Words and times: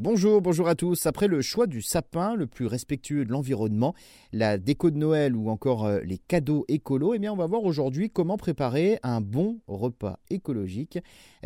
Bonjour, 0.00 0.40
bonjour 0.40 0.68
à 0.68 0.76
tous. 0.76 1.06
Après 1.06 1.26
le 1.26 1.42
choix 1.42 1.66
du 1.66 1.82
sapin 1.82 2.36
le 2.36 2.46
plus 2.46 2.66
respectueux 2.66 3.24
de 3.24 3.32
l'environnement, 3.32 3.96
la 4.32 4.56
déco 4.56 4.92
de 4.92 4.96
Noël 4.96 5.34
ou 5.34 5.50
encore 5.50 5.86
euh, 5.86 5.98
les 6.04 6.18
cadeaux 6.18 6.64
écolos, 6.68 7.14
eh 7.14 7.18
bien 7.18 7.32
on 7.32 7.36
va 7.36 7.48
voir 7.48 7.64
aujourd'hui 7.64 8.08
comment 8.08 8.36
préparer 8.36 9.00
un 9.02 9.20
bon 9.20 9.58
repas 9.66 10.20
écologique 10.30 11.00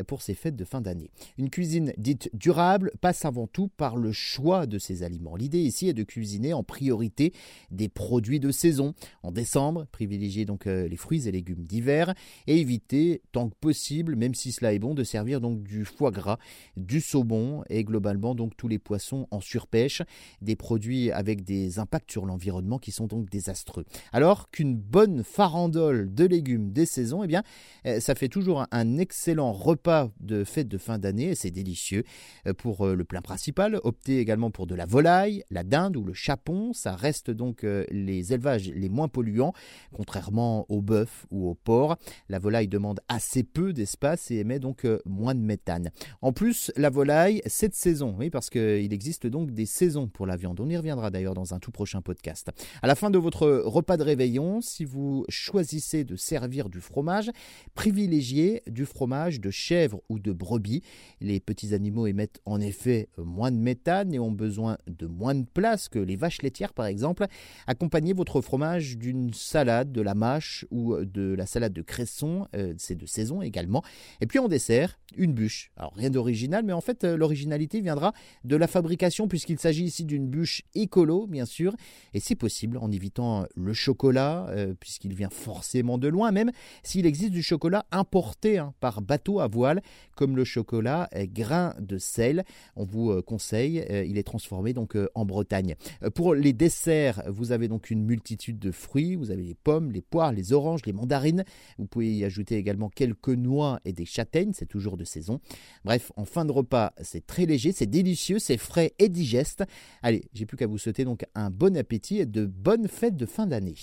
pour 0.07 0.21
ces 0.21 0.35
fêtes 0.35 0.55
de 0.55 0.67
fin 0.67 0.83
d'année. 0.83 1.09
Une 1.39 1.49
cuisine 1.49 1.95
dite 1.97 2.29
durable 2.35 2.93
passe 3.01 3.25
avant 3.25 3.47
tout 3.47 3.69
par 3.69 3.97
le 3.97 4.13
choix 4.13 4.67
de 4.67 4.79
ses 4.79 5.03
aliments. 5.03 5.35
L'idée 5.35 5.63
ici 5.63 5.89
est 5.89 5.95
de 5.95 6.03
cuisiner 6.03 6.53
en 6.53 6.63
priorité 6.63 7.33
des 7.71 7.89
produits 7.89 8.39
de 8.39 8.51
saison. 8.51 8.93
En 9.23 9.33
décembre, 9.33 9.87
privilégier 9.93 10.45
donc 10.45 10.67
euh, 10.67 10.89
les 10.89 10.99
fruits 10.99 11.27
et 11.27 11.33
légumes 11.33 11.65
d'hiver 11.65 12.13
et 12.47 12.61
éviter 12.61 13.23
tant 13.33 13.49
que 13.49 13.55
possible, 13.55 14.15
même 14.15 14.35
si 14.35 14.53
cela 14.53 14.75
est 14.75 14.79
bon, 14.79 14.93
de 14.93 15.05
servir 15.05 15.41
donc 15.41 15.63
du 15.63 15.87
foie 15.87 16.11
gras, 16.11 16.37
du 16.77 17.01
saumon 17.01 17.65
et 17.71 17.83
globalement 17.83 18.35
tous 18.51 18.69
les 18.69 18.79
poissons 18.79 19.27
en 19.31 19.41
surpêche, 19.41 20.03
des 20.41 20.57
produits 20.57 21.11
avec 21.11 21.45
des 21.45 21.79
impacts 21.79 22.11
sur 22.11 22.27
l'environnement 22.27 22.79
qui 22.79 22.93
sont 22.93 23.07
donc 23.07 23.31
désastreux. 23.31 23.85
Alors 24.13 24.51
qu'une 24.51 24.77
bonne 24.77 25.23
farandole 25.23 26.13
de 26.13 26.25
légumes 26.25 26.73
des 26.73 26.87
saisons, 26.87 27.25
eh 27.25 27.27
bien, 27.27 27.43
euh, 27.87 28.01
ça 28.01 28.15
fait 28.15 28.29
toujours 28.29 28.67
un 28.71 28.99
excellent 28.99 29.53
repas 29.53 30.11
de 30.21 30.45
fête 30.45 30.69
de 30.69 30.79
fin 30.79 30.99
d'année 30.99 31.31
et 31.31 31.35
c'est 31.35 31.51
délicieux. 31.51 32.05
Euh, 32.47 32.55
pour 32.55 32.87
euh, 32.87 32.95
le 32.95 33.05
plein 33.05 33.23
principal, 33.23 33.81
optez 33.83 34.19
également 34.19 34.51
pour 34.51 34.67
de 34.67 34.75
la 34.75 34.87
volaille, 34.87 35.45
la 35.51 35.65
dinde 35.65 35.97
ou 35.97 36.05
le 36.05 36.13
chapon. 36.13 36.73
Ça 36.73 36.95
reste 36.95 37.31
donc 37.31 37.63
les 37.63 38.33
élevages 38.33 38.69
les 38.69 38.89
moins 38.89 39.09
polluants, 39.09 39.53
contrairement 39.93 40.67
au 40.69 40.81
bœuf 40.81 41.27
ou 41.31 41.49
au 41.49 41.55
porc. 41.55 41.97
La 42.29 42.39
volaille 42.39 42.69
demande 42.69 43.01
assez 43.09 43.43
peu 43.43 43.73
d'espace 43.73 44.31
et 44.31 44.37
émet 44.37 44.59
donc 44.59 44.87
moins 45.05 45.35
de 45.35 45.41
méthane. 45.41 45.91
En 46.21 46.33
plus, 46.33 46.71
la 46.77 46.91
volaille, 46.91 47.43
cette 47.47 47.75
saison, 47.75 48.15
oui, 48.19 48.31
parce 48.33 48.51
qu'il 48.51 48.93
existe 48.93 49.29
donc 49.29 49.53
des 49.53 49.67
saisons 49.67 50.09
pour 50.09 50.27
la 50.27 50.37
viande. 50.37 50.59
On 50.59 50.69
y 50.69 50.77
reviendra 50.77 51.11
d'ailleurs 51.11 51.35
dans 51.35 51.55
un 51.55 51.61
tout 51.61 51.71
prochain 51.71 52.03
podcast. 52.03 52.51
À 52.83 52.89
la 52.89 52.97
fin 52.97 53.11
de 53.11 53.19
votre 53.19 53.47
repas 53.47 53.97
de 53.97 54.03
réveillon, 54.03 54.61
si 54.61 54.85
vous 54.85 55.25
choisissez 55.29 56.03
de 56.03 56.17
servir 56.17 56.69
du 56.69 56.81
fromage, 56.81 57.31
privilégiez 57.75 58.63
du 58.67 58.87
fromage 58.87 59.41
de 59.41 59.51
chèvre 59.51 60.01
ou 60.09 60.19
de 60.19 60.33
brebis. 60.33 60.83
Les 61.21 61.39
petits 61.39 61.75
animaux 61.75 62.07
émettent 62.07 62.41
en 62.45 62.61
effet 62.61 63.09
moins 63.19 63.53
de 63.53 63.59
méthane 63.59 64.13
et 64.15 64.19
ont 64.19 64.33
besoin 64.33 64.79
de 64.87 65.07
moins 65.07 65.35
de 65.35 65.47
place 65.47 65.89
que 65.89 65.99
les 65.99 66.17
vaches 66.17 66.43
laitières 66.43 66.73
par 66.73 66.87
exemple. 66.87 67.27
Accompagnez 67.67 68.15
votre 68.15 68.41
fromage 68.41 68.97
d'une 68.97 69.33
salade, 69.35 69.93
de 69.93 70.01
la 70.01 70.15
mâche 70.15 70.65
ou 70.71 70.97
de 70.97 71.35
la 71.35 71.47
salade 71.47 71.73
de 71.73 71.83
cresson, 71.83 72.49
euh, 72.57 72.73
c'est 72.79 72.97
de 72.97 73.07
saison 73.07 73.43
également. 73.43 73.83
Et 74.21 74.27
puis 74.27 74.39
en 74.39 74.49
dessert, 74.49 74.99
une 75.17 75.33
bûche. 75.33 75.71
Alors 75.77 75.93
rien 75.95 76.11
d'original, 76.11 76.65
mais 76.65 76.73
en 76.73 76.81
fait 76.81 77.05
euh, 77.05 77.17
l'originalité 77.17 77.81
viendra 77.81 78.13
de 78.45 78.57
la 78.57 78.67
fabrication 78.67 79.29
puisqu'il 79.29 79.59
s'agit 79.59 79.85
ici 79.85 80.05
d'une 80.05 80.27
bûche 80.27 80.63
écolo 80.75 81.27
bien 81.27 81.45
sûr, 81.45 81.75
et 82.15 82.21
c'est 82.21 82.35
possible 82.35 82.79
en 82.79 82.91
évitant 82.91 83.47
le 83.55 83.73
chocolat 83.73 84.47
euh, 84.51 84.75
puisqu'il 84.79 85.15
vient 85.15 85.31
forcément 85.31 85.99
de 85.99 86.09
loin, 86.09 86.33
même 86.33 86.51
s'il 86.83 87.07
existe 87.07 87.33
du 87.33 87.43
chocolat 87.43 87.87
importé 87.91 88.59
hein, 88.59 88.75
par 88.81 89.03
bateau 89.03 89.41
à 89.41 89.49
voile 89.49 89.83
comme 90.17 90.37
le 90.37 90.45
chocolat 90.45 91.09
grain 91.33 91.75
de 91.81 91.99
sel. 91.99 92.45
On 92.77 92.85
vous 92.85 93.11
euh, 93.11 93.23
conseille, 93.23 93.85
il 94.07 94.19
est 94.19 94.23
transformé 94.23 94.73
donc 94.73 94.97
en 95.15 95.25
Bretagne. 95.25 95.75
Pour 96.15 96.35
les 96.35 96.53
desserts, 96.53 97.23
vous 97.29 97.53
avez 97.53 97.69
donc 97.69 97.91
une 97.91 98.05
multitude 98.05 98.59
de 98.59 98.71
fruits, 98.71 99.15
vous 99.15 99.31
avez 99.31 99.43
les 99.43 99.55
pommes, 99.55 99.91
les 99.91 100.03
poires, 100.03 100.33
les 100.33 100.53
oranges, 100.53 100.83
les 100.87 100.93
mandarines. 100.93 101.45
Vous 101.79 101.87
pouvez 101.87 102.13
y 102.13 102.25
ajouter 102.25 102.57
également 102.57 102.89
quelques 102.89 103.29
noix 103.29 103.81
et 103.85 103.93
des 103.93 104.05
châtaignes, 104.05 104.53
c'est 104.53 104.67
toujours 104.67 104.97
saison. 105.05 105.41
Bref, 105.85 106.13
en 106.17 106.25
fin 106.25 106.45
de 106.45 106.53
repas, 106.53 106.93
c'est 107.01 107.27
très 107.27 107.47
léger, 107.47 107.73
c'est 107.73 107.87
délicieux, 107.87 108.39
c'est 108.39 108.59
frais 108.59 108.95
et 108.99 109.09
digeste. 109.09 109.65
Allez, 110.03 110.25
j'ai 110.33 110.47
plus 110.47 110.57
qu'à 110.57 110.67
vous 110.67 110.79
souhaiter 110.79 111.05
donc 111.05 111.25
un 111.35 111.51
bon 111.51 111.77
appétit 111.77 112.19
et 112.19 112.27
de 112.27 112.47
bonnes 112.47 112.89
fêtes 112.89 113.17
de 113.17 113.27
fin 113.27 113.47
d'année. 113.47 113.75